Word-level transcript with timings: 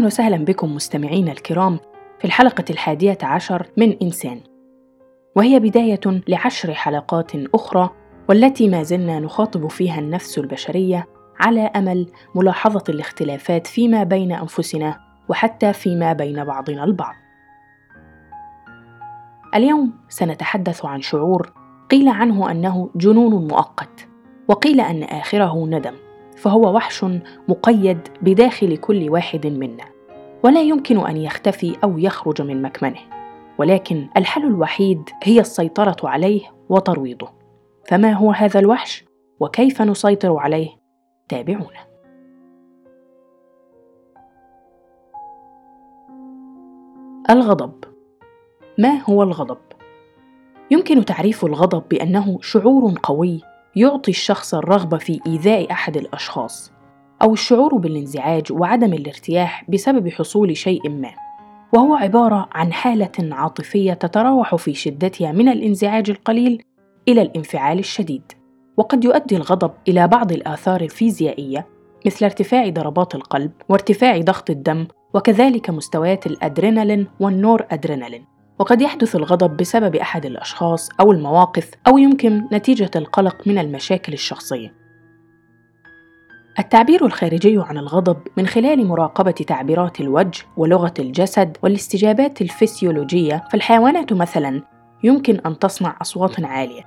أهلا 0.00 0.06
وسهلا 0.06 0.44
بكم 0.44 0.74
مستمعينا 0.74 1.32
الكرام 1.32 1.80
في 2.18 2.24
الحلقة 2.24 2.64
الحادية 2.70 3.18
عشر 3.22 3.66
من 3.76 3.96
إنسان. 4.02 4.40
وهي 5.36 5.60
بداية 5.60 6.00
لعشر 6.28 6.74
حلقات 6.74 7.32
أخرى 7.54 7.90
والتي 8.28 8.68
ما 8.68 8.82
زلنا 8.82 9.20
نخاطب 9.20 9.66
فيها 9.66 9.98
النفس 9.98 10.38
البشرية 10.38 11.06
على 11.40 11.60
أمل 11.60 12.06
ملاحظة 12.34 12.84
الاختلافات 12.88 13.66
فيما 13.66 14.02
بين 14.02 14.32
أنفسنا 14.32 15.00
وحتى 15.28 15.72
فيما 15.72 16.12
بين 16.12 16.44
بعضنا 16.44 16.84
البعض. 16.84 17.14
اليوم 19.54 19.92
سنتحدث 20.08 20.84
عن 20.84 21.00
شعور 21.00 21.52
قيل 21.90 22.08
عنه 22.08 22.50
أنه 22.50 22.90
جنون 22.96 23.48
مؤقت 23.48 24.08
وقيل 24.48 24.80
أن 24.80 25.02
آخره 25.02 25.66
ندم. 25.66 25.94
فهو 26.40 26.76
وحش 26.76 27.04
مقيد 27.48 27.98
بداخل 28.22 28.76
كل 28.76 29.10
واحد 29.10 29.46
منا. 29.46 29.84
ولا 30.44 30.60
يمكن 30.60 31.06
أن 31.06 31.16
يختفي 31.16 31.76
أو 31.84 31.98
يخرج 31.98 32.42
من 32.42 32.62
مكمنه. 32.62 33.00
ولكن 33.58 34.08
الحل 34.16 34.46
الوحيد 34.46 35.10
هي 35.22 35.40
السيطرة 35.40 35.96
عليه 36.04 36.40
وترويضه. 36.68 37.28
فما 37.88 38.12
هو 38.12 38.30
هذا 38.30 38.60
الوحش؟ 38.60 39.04
وكيف 39.40 39.82
نسيطر 39.82 40.36
عليه؟ 40.36 40.68
تابعونا. 41.28 41.90
الغضب. 47.30 47.84
ما 48.78 49.02
هو 49.02 49.22
الغضب؟ 49.22 49.58
يمكن 50.70 51.04
تعريف 51.04 51.44
الغضب 51.44 51.82
بأنه 51.88 52.38
شعور 52.42 52.94
قوي 53.02 53.40
يعطي 53.76 54.10
الشخص 54.10 54.54
الرغبة 54.54 54.98
في 54.98 55.20
إيذاء 55.26 55.72
أحد 55.72 55.96
الأشخاص 55.96 56.72
أو 57.22 57.32
الشعور 57.32 57.74
بالانزعاج 57.76 58.52
وعدم 58.52 58.92
الارتياح 58.92 59.64
بسبب 59.70 60.08
حصول 60.08 60.56
شيء 60.56 60.88
ما. 60.88 61.10
وهو 61.74 61.94
عبارة 61.94 62.48
عن 62.52 62.72
حالة 62.72 63.10
عاطفية 63.18 63.92
تتراوح 63.92 64.54
في 64.54 64.74
شدتها 64.74 65.32
من 65.32 65.48
الانزعاج 65.48 66.10
القليل 66.10 66.62
إلى 67.08 67.22
الانفعال 67.22 67.78
الشديد. 67.78 68.32
وقد 68.76 69.04
يؤدي 69.04 69.36
الغضب 69.36 69.70
إلى 69.88 70.08
بعض 70.08 70.32
الآثار 70.32 70.80
الفيزيائية 70.80 71.66
مثل 72.06 72.24
ارتفاع 72.24 72.68
ضربات 72.68 73.14
القلب 73.14 73.50
وارتفاع 73.68 74.20
ضغط 74.20 74.50
الدم 74.50 74.86
وكذلك 75.14 75.70
مستويات 75.70 76.26
الأدرينالين 76.26 77.06
والنور 77.20 77.66
ادرينالين 77.70 78.24
وقد 78.60 78.82
يحدث 78.82 79.16
الغضب 79.16 79.56
بسبب 79.56 79.96
أحد 79.96 80.26
الأشخاص 80.26 80.88
أو 81.00 81.12
المواقف 81.12 81.70
أو 81.86 81.98
يمكن 81.98 82.48
نتيجة 82.52 82.90
القلق 82.96 83.46
من 83.46 83.58
المشاكل 83.58 84.12
الشخصية 84.12 84.74
التعبير 86.58 87.06
الخارجي 87.06 87.58
عن 87.58 87.78
الغضب 87.78 88.16
من 88.36 88.46
خلال 88.46 88.86
مراقبة 88.86 89.30
تعبيرات 89.30 90.00
الوجه 90.00 90.44
ولغة 90.56 90.94
الجسد 90.98 91.56
والاستجابات 91.62 92.42
الفسيولوجية 92.42 93.44
فالحيوانات 93.52 94.12
مثلا 94.12 94.62
يمكن 95.04 95.40
أن 95.46 95.58
تصنع 95.58 95.96
أصوات 96.02 96.44
عالية. 96.44 96.82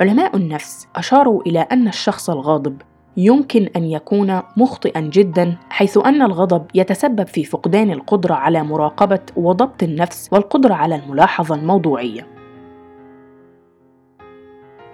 علماء 0.00 0.36
النفس 0.36 0.88
أشاروا 0.96 1.42
إلى 1.42 1.60
أن 1.60 1.88
الشخص 1.88 2.30
الغاضب 2.30 2.82
يمكن 3.16 3.68
أن 3.76 3.84
يكون 3.84 4.42
مخطئا 4.56 5.00
جدا 5.00 5.56
حيث 5.70 5.98
أن 6.06 6.22
الغضب 6.22 6.66
يتسبب 6.74 7.26
في 7.26 7.44
فقدان 7.44 7.90
القدرة 7.90 8.34
على 8.34 8.62
مراقبة 8.62 9.20
وضبط 9.36 9.82
النفس 9.82 10.28
والقدرة 10.32 10.74
على 10.74 10.96
الملاحظة 10.96 11.54
الموضوعية. 11.54 12.26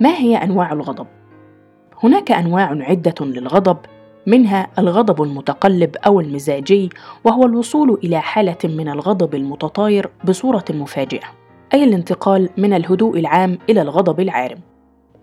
ما 0.01 0.15
هي 0.15 0.37
أنواع 0.37 0.73
الغضب؟ 0.73 1.07
هناك 2.03 2.33
أنواع 2.33 2.69
عدة 2.81 3.15
للغضب 3.21 3.77
منها 4.27 4.67
الغضب 4.79 5.23
المتقلب 5.23 5.97
أو 5.97 6.21
المزاجي 6.21 6.91
وهو 7.25 7.45
الوصول 7.47 7.99
إلى 8.05 8.21
حالة 8.21 8.59
من 8.65 8.89
الغضب 8.89 9.35
المتطاير 9.35 10.11
بصورة 10.25 10.65
مفاجئة 10.71 11.27
أي 11.75 11.85
الانتقال 11.85 12.49
من 12.59 12.73
الهدوء 12.73 13.19
العام 13.19 13.59
إلى 13.71 13.83
الغضب 13.83 14.21
العارم. 14.21 14.59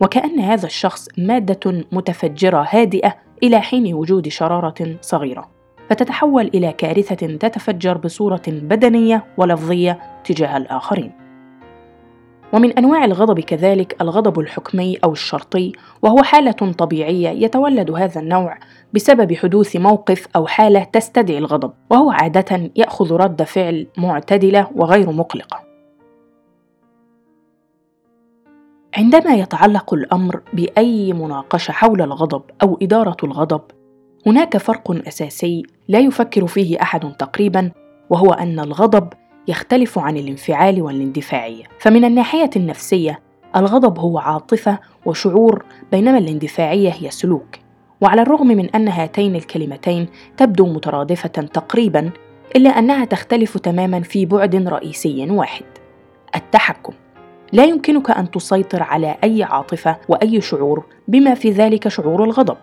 وكأن 0.01 0.39
هذا 0.39 0.65
الشخص 0.65 1.07
مادة 1.17 1.83
متفجرة 1.91 2.67
هادئة 2.69 3.15
إلى 3.43 3.61
حين 3.61 3.93
وجود 3.93 4.27
شرارة 4.27 4.97
صغيرة 5.01 5.49
فتتحول 5.89 6.47
إلى 6.47 6.73
كارثة 6.73 7.27
تتفجر 7.37 7.97
بصورة 7.97 8.41
بدنية 8.47 9.25
ولفظية 9.37 9.99
تجاه 10.23 10.57
الآخرين. 10.57 11.11
ومن 12.53 12.71
أنواع 12.71 13.05
الغضب 13.05 13.39
كذلك 13.39 14.01
الغضب 14.01 14.39
الحكمي 14.39 14.97
أو 15.03 15.11
الشرطي 15.11 15.71
وهو 16.01 16.23
حالة 16.23 16.51
طبيعية 16.51 17.29
يتولد 17.29 17.91
هذا 17.91 18.21
النوع 18.21 18.57
بسبب 18.93 19.33
حدوث 19.33 19.75
موقف 19.75 20.27
أو 20.35 20.47
حالة 20.47 20.83
تستدعي 20.83 21.37
الغضب 21.37 21.73
وهو 21.89 22.11
عادة 22.11 22.71
يأخذ 22.75 23.13
رد 23.13 23.43
فعل 23.43 23.87
معتدلة 23.97 24.67
وغير 24.75 25.11
مقلقة. 25.11 25.68
عندما 28.99 29.35
يتعلق 29.35 29.93
الأمر 29.93 30.41
بأي 30.53 31.13
مناقشة 31.13 31.71
حول 31.71 32.01
الغضب 32.01 32.41
أو 32.61 32.77
إدارة 32.81 33.17
الغضب 33.23 33.61
هناك 34.27 34.57
فرق 34.57 35.07
أساسي 35.07 35.63
لا 35.87 35.99
يفكر 35.99 36.47
فيه 36.47 36.81
أحد 36.81 37.11
تقريبا 37.19 37.71
وهو 38.09 38.33
أن 38.33 38.59
الغضب 38.59 39.09
يختلف 39.47 39.99
عن 39.99 40.17
الانفعال 40.17 40.81
والاندفاعيه 40.81 41.63
فمن 41.79 42.05
الناحية 42.05 42.49
النفسية 42.55 43.19
الغضب 43.55 43.99
هو 43.99 44.19
عاطفة 44.19 44.79
وشعور 45.05 45.65
بينما 45.91 46.17
الاندفاعية 46.17 46.89
هي 46.89 47.11
سلوك. 47.11 47.55
وعلى 48.01 48.21
الرغم 48.21 48.47
من 48.47 48.69
أن 48.69 48.87
هاتين 48.87 49.35
الكلمتين 49.35 50.07
تبدو 50.37 50.65
مترادفة 50.65 51.29
تقريبا 51.29 52.11
إلا 52.55 52.69
أنها 52.69 53.05
تختلف 53.05 53.57
تماما 53.57 54.01
في 54.01 54.25
بعد 54.25 54.55
رئيسي 54.55 55.31
واحد 55.31 55.65
التحكم. 56.35 56.93
لا 57.53 57.65
يمكنك 57.65 58.11
أن 58.11 58.31
تسيطر 58.31 58.83
على 58.83 59.17
أي 59.23 59.43
عاطفة 59.43 59.97
وأي 60.07 60.41
شعور 60.41 60.85
بما 61.07 61.33
في 61.33 61.51
ذلك 61.51 61.87
شعور 61.87 62.23
الغضب. 62.23 62.57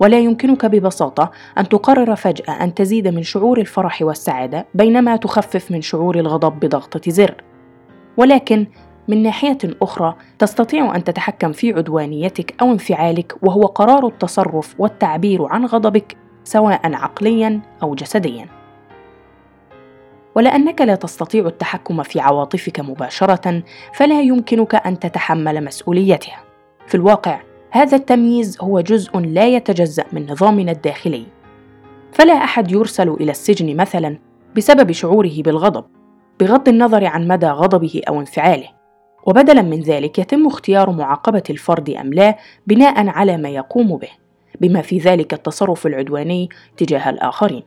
ولا 0.00 0.18
يمكنك 0.18 0.66
ببساطة 0.66 1.30
أن 1.58 1.68
تقرر 1.68 2.16
فجأة 2.16 2.64
أن 2.64 2.74
تزيد 2.74 3.08
من 3.08 3.22
شعور 3.22 3.58
الفرح 3.58 4.02
والسعادة 4.02 4.66
بينما 4.74 5.16
تخفف 5.16 5.70
من 5.70 5.80
شعور 5.80 6.18
الغضب 6.18 6.60
بضغطة 6.60 7.10
زر. 7.10 7.34
ولكن 8.16 8.66
من 9.08 9.22
ناحية 9.22 9.58
أخرى 9.82 10.14
تستطيع 10.38 10.96
أن 10.96 11.04
تتحكم 11.04 11.52
في 11.52 11.72
عدوانيتك 11.72 12.54
أو 12.62 12.72
انفعالك 12.72 13.34
وهو 13.42 13.62
قرار 13.62 14.06
التصرف 14.06 14.74
والتعبير 14.78 15.46
عن 15.46 15.64
غضبك 15.64 16.16
سواء 16.44 16.94
عقليا 16.94 17.60
أو 17.82 17.94
جسديا. 17.94 18.59
ولأنك 20.34 20.80
لا 20.80 20.94
تستطيع 20.94 21.46
التحكم 21.46 22.02
في 22.02 22.20
عواطفك 22.20 22.80
مباشرة 22.80 23.62
فلا 23.94 24.20
يمكنك 24.20 24.74
أن 24.74 24.98
تتحمل 24.98 25.64
مسؤوليتها. 25.64 26.44
في 26.86 26.94
الواقع 26.94 27.40
هذا 27.70 27.96
التمييز 27.96 28.58
هو 28.60 28.80
جزء 28.80 29.18
لا 29.18 29.48
يتجزأ 29.48 30.04
من 30.12 30.30
نظامنا 30.30 30.72
الداخلي. 30.72 31.26
فلا 32.12 32.32
أحد 32.32 32.72
يرسل 32.72 33.08
إلى 33.08 33.30
السجن 33.30 33.76
مثلا 33.76 34.18
بسبب 34.56 34.92
شعوره 34.92 35.42
بالغضب 35.42 35.84
بغض 36.40 36.68
النظر 36.68 37.04
عن 37.04 37.28
مدى 37.28 37.46
غضبه 37.46 38.00
أو 38.08 38.20
انفعاله. 38.20 38.68
وبدلا 39.26 39.62
من 39.62 39.80
ذلك 39.80 40.18
يتم 40.18 40.46
اختيار 40.46 40.90
معاقبة 40.90 41.42
الفرد 41.50 41.90
أم 41.90 42.14
لا 42.14 42.36
بناء 42.66 43.08
على 43.08 43.36
ما 43.36 43.48
يقوم 43.48 43.96
به 43.96 44.10
بما 44.60 44.82
في 44.82 44.98
ذلك 44.98 45.34
التصرف 45.34 45.86
العدواني 45.86 46.48
تجاه 46.76 47.10
الآخرين. 47.10 47.62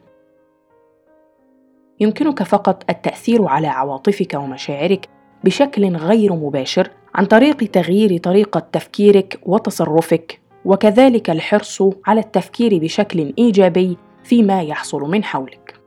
يمكنك 2.04 2.44
فقط 2.44 2.84
التأثير 2.90 3.48
على 3.48 3.68
عواطفك 3.68 4.34
ومشاعرك 4.34 5.10
بشكل 5.44 5.96
غير 5.96 6.34
مباشر 6.34 6.90
عن 7.16 7.26
طريق 7.26 7.58
تغيير 7.58 8.18
طريقة 8.18 8.60
تفكيرك 8.72 9.40
وتصرفك 9.46 10.40
وكذلك 10.66 11.30
الحرص 11.30 11.84
على 12.08 12.20
التفكير 12.20 12.78
بشكل 12.78 13.34
إيجابي 13.38 13.98
فيما 14.24 14.62
يحصل 14.62 15.02
من 15.02 15.24
حولك. 15.24 15.80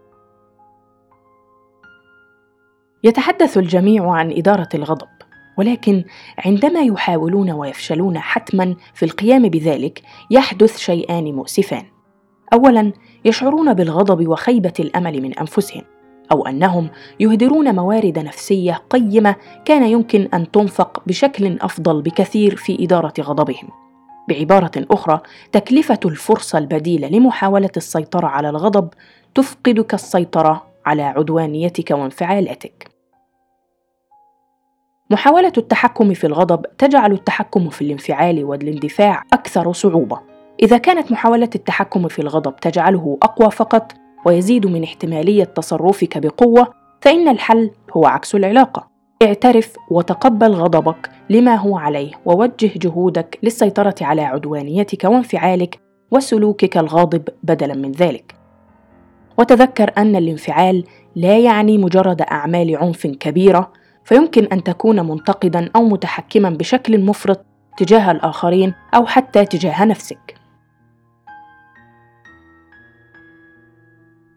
يتحدث 3.05 3.59
الجميع 3.59 4.11
عن 4.11 4.33
إدارة 4.33 4.69
الغضب 4.75 5.09
ولكن 5.59 6.05
عندما 6.39 6.81
يحاولون 6.81 7.51
ويفشلون 7.51 8.19
حتما 8.19 8.77
في 8.95 9.05
القيام 9.05 9.49
بذلك 9.49 10.03
يحدث 10.31 10.79
شيئان 10.79 11.25
مؤسفان. 11.25 11.85
اولا 12.53 12.93
يشعرون 13.25 13.75
بالغضب 13.75 14.29
وخيبة 14.29 14.73
الأمل 14.81 15.23
من 15.23 15.39
أنفسهم. 15.39 15.83
أو 16.33 16.47
أنهم 16.47 16.89
يهدرون 17.21 17.75
موارد 17.75 18.19
نفسية 18.19 18.83
قيمة 18.91 19.37
كان 19.65 19.83
يمكن 19.83 20.29
أن 20.35 20.51
تنفق 20.51 21.03
بشكل 21.07 21.59
أفضل 21.61 22.03
بكثير 22.03 22.57
في 22.57 22.85
إدارة 22.85 23.15
غضبهم. 23.21 23.69
بعبارة 24.29 24.71
أخرى 24.77 25.21
تكلفة 25.53 26.01
الفرصة 26.05 26.59
البديلة 26.59 27.09
لمحاولة 27.09 27.71
السيطرة 27.77 28.27
على 28.27 28.49
الغضب 28.49 28.89
تفقدك 29.35 29.95
السيطرة 29.95 30.67
على 30.87 31.03
عدوانيتك 31.03 31.91
وانفعالاتك. 31.91 32.89
محاولة 35.11 35.53
التحكم 35.59 36.15
في 36.15 36.27
الغضب 36.27 36.67
تجعل 36.79 37.13
التحكم 37.13 37.69
في 37.69 37.83
الانفعال 37.83 38.45
والاندفاع 38.45 39.23
أكثر 39.33 39.73
صعوبة. 39.73 40.21
إذا 40.63 40.79
كانت 40.79 41.13
محاولة 41.13 41.51
التحكم 41.55 42.09
في 42.09 42.19
الغضب 42.19 42.57
تجعله 42.57 43.19
أقوى 43.23 43.51
فقط 43.51 43.93
ويزيد 44.27 44.67
من 44.67 44.83
احتمالية 44.83 45.45
تصرفك 45.45 46.19
بقوة 46.19 46.73
فإن 47.01 47.29
الحل 47.29 47.71
هو 47.97 48.07
عكس 48.07 48.35
العلاقة 48.35 48.89
اعترف 49.23 49.77
وتقبل 49.91 50.53
غضبك 50.53 51.11
لما 51.31 51.55
هو 51.55 51.79
عليه 51.79 52.11
ووجه 52.25 52.71
جهودك 52.77 53.39
للسيطرة 53.43 53.95
على 54.01 54.23
عدوانيتك 54.23 55.05
وانفعالك 55.05 55.81
وسلوكك 56.11 56.77
الغاضب 56.77 57.29
بدلا 57.43 57.75
من 57.75 57.93
ذلك 57.93 58.35
وتذكر 59.39 59.93
أن 59.99 60.17
الانفعال 60.17 60.85
لا 61.17 61.39
يعني 61.39 61.79
مجرد 61.79 62.23
أعمال 62.23 62.77
عنف 62.77 63.07
كبيرة 63.07 63.73
فيمكن 64.05 64.45
أن 64.45 64.63
تكون 64.63 65.09
منتقدا 65.09 65.71
أو 65.77 65.85
متحكما 65.85 66.51
بشكل 66.51 67.01
مفرط 67.01 67.47
تجاه 67.77 68.11
الآخرين 68.11 68.75
أو 68.95 69.07
حتى 69.07 69.45
تجاه 69.45 69.85
نفسك. 69.85 70.35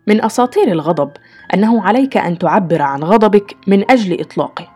من 0.09 0.25
أساطير 0.25 0.71
الغضب 0.71 1.11
أنه 1.53 1.83
عليك 1.83 2.17
أن 2.17 2.37
تعبر 2.37 2.81
عن 2.81 3.03
غضبك 3.03 3.57
من 3.67 3.91
أجل 3.91 4.21
إطلاقه. 4.21 4.67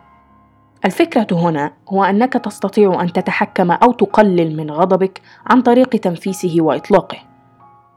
الفكرة 0.86 1.28
هنا 1.32 1.72
هو 1.90 2.04
أنك 2.04 2.34
تستطيع 2.34 3.02
أن 3.02 3.14
تتحكم 3.14 3.72
أو 3.72 3.92
تقلل 3.92 4.58
من 4.58 4.72
غضبك 4.72 5.22
عن 5.48 5.62
طريق 5.62 5.90
تنفيسه 5.90 6.56
وإطلاقه. 6.60 7.18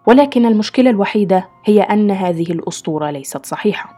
ولكن 0.06 0.46
المشكلة 0.46 0.90
الوحيدة 0.90 1.48
هي 1.64 1.82
أن 1.82 2.10
هذه 2.10 2.52
الأسطورة 2.52 3.10
ليست 3.10 3.46
صحيحة، 3.46 3.90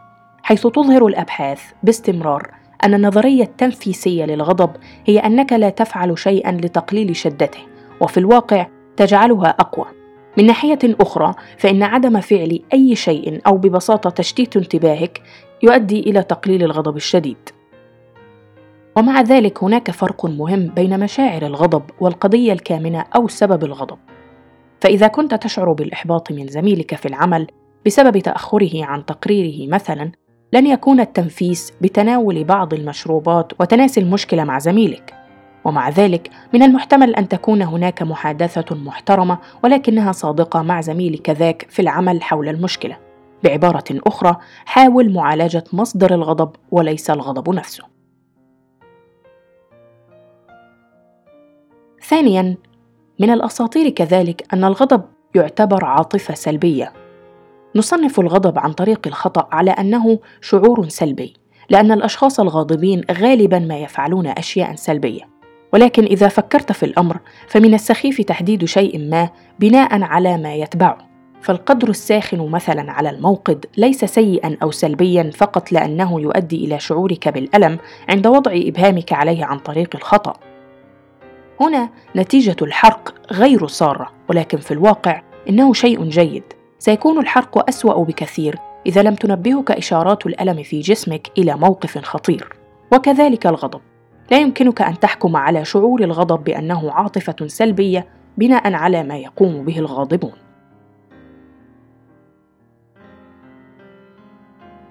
حيث 0.43 0.67
تظهر 0.67 1.07
الأبحاث 1.07 1.61
باستمرار 1.83 2.51
أن 2.83 2.93
النظرية 2.93 3.43
التنفيسية 3.43 4.25
للغضب 4.25 4.71
هي 5.05 5.19
أنك 5.19 5.53
لا 5.53 5.69
تفعل 5.69 6.17
شيئا 6.17 6.51
لتقليل 6.51 7.15
شدته 7.15 7.61
وفي 8.01 8.17
الواقع 8.17 8.67
تجعلها 8.97 9.49
أقوى 9.49 9.98
من 10.39 10.45
ناحية 10.45 10.79
أخرى 10.83 11.33
فإن 11.57 11.83
عدم 11.83 12.21
فعل 12.21 12.59
أي 12.73 12.95
شيء 12.95 13.41
أو 13.47 13.57
ببساطة 13.57 14.09
تشتيت 14.09 14.57
انتباهك 14.57 15.21
يؤدي 15.63 15.99
إلى 15.99 16.23
تقليل 16.23 16.63
الغضب 16.63 16.95
الشديد. 16.95 17.37
ومع 18.97 19.21
ذلك 19.21 19.63
هناك 19.63 19.91
فرق 19.91 20.25
مهم 20.25 20.67
بين 20.67 20.99
مشاعر 20.99 21.45
الغضب 21.45 21.83
والقضية 21.99 22.53
الكامنة 22.53 23.05
أو 23.15 23.27
سبب 23.27 23.63
الغضب. 23.63 23.97
فإذا 24.81 25.07
كنت 25.07 25.33
تشعر 25.33 25.73
بالإحباط 25.73 26.31
من 26.31 26.47
زميلك 26.47 26.95
في 26.95 27.05
العمل 27.05 27.47
بسبب 27.85 28.17
تأخره 28.17 28.85
عن 28.85 29.05
تقريره 29.05 29.69
مثلا 29.69 30.11
لن 30.53 30.67
يكون 30.67 30.99
التنفيس 30.99 31.73
بتناول 31.81 32.43
بعض 32.43 32.73
المشروبات 32.73 33.53
وتناسي 33.59 33.99
المشكلة 33.99 34.43
مع 34.43 34.59
زميلك. 34.59 35.18
ومع 35.63 35.89
ذلك 35.89 36.29
من 36.53 36.63
المحتمل 36.63 37.15
أن 37.15 37.27
تكون 37.27 37.61
هناك 37.61 38.03
محادثة 38.03 38.75
محترمة 38.75 39.37
ولكنها 39.63 40.11
صادقة 40.11 40.61
مع 40.61 40.81
زميلك 40.81 41.29
ذاك 41.29 41.65
في 41.69 41.81
العمل 41.81 42.23
حول 42.23 42.49
المشكلة. 42.49 42.97
بعبارة 43.43 43.83
أخرى 43.91 44.37
حاول 44.65 45.13
معالجة 45.13 45.63
مصدر 45.73 46.13
الغضب 46.13 46.51
وليس 46.71 47.09
الغضب 47.09 47.49
نفسه. 47.49 47.83
ثانيا 52.03 52.57
من 53.19 53.29
الأساطير 53.29 53.89
كذلك 53.89 54.53
أن 54.53 54.63
الغضب 54.63 55.01
يعتبر 55.35 55.85
عاطفة 55.85 56.33
سلبية. 56.33 56.93
نصنف 57.75 58.19
الغضب 58.19 58.59
عن 58.59 58.73
طريق 58.73 59.07
الخطأ 59.07 59.47
على 59.51 59.71
أنه 59.71 60.19
شعور 60.41 60.89
سلبي، 60.89 61.33
لأن 61.69 61.91
الأشخاص 61.91 62.39
الغاضبين 62.39 63.01
غالبا 63.11 63.59
ما 63.59 63.77
يفعلون 63.77 64.27
أشياء 64.27 64.75
سلبية، 64.75 65.29
ولكن 65.73 66.03
إذا 66.03 66.27
فكرت 66.27 66.71
في 66.71 66.83
الأمر 66.83 67.17
فمن 67.47 67.73
السخيف 67.73 68.21
تحديد 68.21 68.65
شيء 68.65 69.09
ما 69.09 69.29
بناء 69.59 70.01
على 70.01 70.37
ما 70.37 70.55
يتبعه، 70.55 70.97
فالقدر 71.41 71.89
الساخن 71.89 72.49
مثلا 72.49 72.91
على 72.91 73.09
الموقد 73.09 73.65
ليس 73.77 74.05
سيئا 74.05 74.57
أو 74.63 74.71
سلبيا 74.71 75.31
فقط 75.35 75.71
لأنه 75.71 76.21
يؤدي 76.21 76.65
إلى 76.65 76.79
شعورك 76.79 77.29
بالألم 77.29 77.77
عند 78.09 78.27
وضع 78.27 78.51
إبهامك 78.53 79.13
عليه 79.13 79.45
عن 79.45 79.59
طريق 79.59 79.95
الخطأ. 79.95 80.33
هنا 81.61 81.89
نتيجة 82.15 82.55
الحرق 82.61 83.13
غير 83.31 83.67
سارة، 83.67 84.11
ولكن 84.29 84.57
في 84.57 84.71
الواقع 84.71 85.21
إنه 85.49 85.73
شيء 85.73 86.03
جيد، 86.03 86.43
سيكون 86.79 87.19
الحرق 87.19 87.69
أسوأ 87.69 88.03
بكثير 88.03 88.55
إذا 88.85 89.01
لم 89.01 89.15
تنبهك 89.15 89.71
إشارات 89.71 90.25
الألم 90.25 90.63
في 90.63 90.79
جسمك 90.79 91.31
إلى 91.37 91.55
موقف 91.55 91.97
خطير. 91.97 92.49
وكذلك 92.93 93.47
الغضب. 93.47 93.81
لا 94.31 94.39
يمكنك 94.39 94.81
أن 94.81 94.99
تحكم 94.99 95.35
على 95.35 95.65
شعور 95.65 96.03
الغضب 96.03 96.43
بأنه 96.43 96.91
عاطفة 96.91 97.47
سلبية 97.47 98.07
بناء 98.37 98.73
على 98.73 99.03
ما 99.03 99.17
يقوم 99.17 99.65
به 99.65 99.79
الغاضبون. 99.79 100.33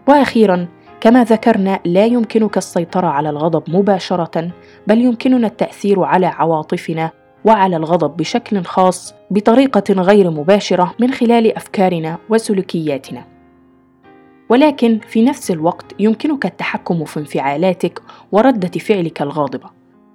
وأخيرا 0.08 0.68
كما 1.00 1.24
ذكرنا 1.24 1.80
لا 1.84 2.06
يمكنك 2.06 2.56
السيطرة 2.56 3.06
على 3.06 3.30
الغضب 3.30 3.62
مباشرة 3.76 4.50
بل 4.86 5.00
يمكننا 5.00 5.46
التأثير 5.46 6.02
على 6.02 6.26
عواطفنا 6.26 7.10
وعلى 7.44 7.76
الغضب 7.76 8.16
بشكل 8.16 8.64
خاص 8.64 9.14
بطريقة 9.30 9.92
غير 10.02 10.30
مباشرة 10.30 10.94
من 11.00 11.10
خلال 11.10 11.56
أفكارنا 11.56 12.18
وسلوكياتنا. 12.28 13.37
ولكن 14.48 14.98
في 15.08 15.22
نفس 15.22 15.50
الوقت 15.50 15.94
يمكنك 15.98 16.46
التحكم 16.46 17.04
في 17.04 17.20
انفعالاتك 17.20 18.02
ورده 18.32 18.68
فعلك 18.68 19.22
الغاضبة 19.22 19.70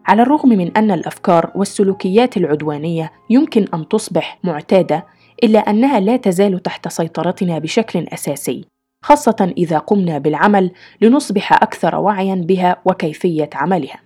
على 0.06 0.21
الرغم 0.21 0.50
من 0.50 0.77
أن 0.77 0.91
الأفكار 0.91 1.51
والسلوكيات 1.56 2.38
العدوانية 2.38 3.12
يمكن 3.30 3.68
أن 3.74 3.88
تصبح 3.88 4.39
معتادة 4.44 5.06
إلا 5.44 5.59
أنها 5.59 6.00
لا 6.00 6.18
تزال 6.18 6.63
تحت 6.63 6.88
سيطرتنا 6.88 7.59
بشكل 7.59 8.00
أساسي 8.00 8.65
خاصة 9.01 9.53
إذا 9.57 9.77
قمنا 9.77 10.18
بالعمل 10.18 10.71
لنصبح 11.01 11.53
أكثر 11.53 11.95
وعيا 11.95 12.35
بها 12.35 12.77
وكيفية 12.85 13.50
عملها 13.53 14.00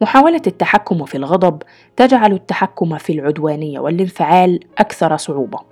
محاولة 0.00 0.42
التحكم 0.46 1.04
في 1.04 1.16
الغضب 1.16 1.62
تجعل 1.96 2.32
التحكم 2.32 2.98
في 2.98 3.12
العدوانية 3.12 3.80
والانفعال 3.80 4.60
أكثر 4.78 5.16
صعوبة. 5.16 5.71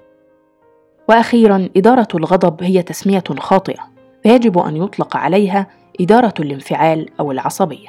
وأخيرا 1.11 1.69
إدارة 1.77 2.09
الغضب 2.15 2.63
هي 2.63 2.83
تسمية 2.83 3.25
خاطئة، 3.39 3.83
فيجب 4.23 4.59
أن 4.59 4.77
يطلق 4.77 5.17
عليها 5.17 5.67
إدارة 6.01 6.35
الانفعال 6.41 7.09
أو 7.21 7.33
العصبية. 7.33 7.89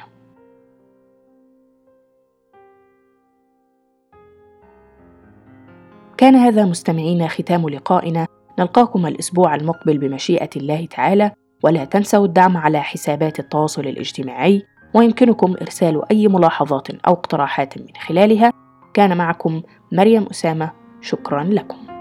كان 6.17 6.35
هذا 6.35 6.65
مستمعينا 6.65 7.27
ختام 7.27 7.69
لقائنا. 7.69 8.27
نلقاكم 8.59 9.05
الأسبوع 9.05 9.55
المقبل 9.55 9.97
بمشيئة 9.97 10.49
الله 10.55 10.85
تعالى 10.85 11.31
ولا 11.63 11.85
تنسوا 11.85 12.25
الدعم 12.25 12.57
على 12.57 12.81
حسابات 12.81 13.39
التواصل 13.39 13.81
الاجتماعي 13.81 14.63
ويمكنكم 14.93 15.55
إرسال 15.61 16.11
أي 16.11 16.27
ملاحظات 16.27 16.89
أو 16.89 17.13
اقتراحات 17.13 17.77
من 17.77 17.87
خلالها. 18.07 18.53
كان 18.93 19.17
معكم 19.17 19.61
مريم 19.91 20.25
أسامة 20.31 20.71
شكرا 21.01 21.43
لكم. 21.43 22.00